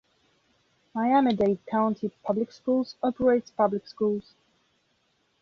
Miami-Dade 0.95 1.63
County 1.67 2.09
Public 2.23 2.51
Schools 2.51 2.95
operates 3.03 3.51
public 3.51 3.85
schools. 3.87 4.33